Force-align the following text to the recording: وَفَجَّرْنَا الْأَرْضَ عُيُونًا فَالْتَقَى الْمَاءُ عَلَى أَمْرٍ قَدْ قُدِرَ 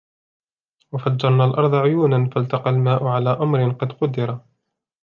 وَفَجَّرْنَا 0.91 1.45
الْأَرْضَ 1.45 1.75
عُيُونًا 1.75 2.29
فَالْتَقَى 2.29 2.69
الْمَاءُ 2.69 3.03
عَلَى 3.07 3.29
أَمْرٍ 3.31 3.71
قَدْ 3.71 3.91
قُدِرَ 3.91 4.41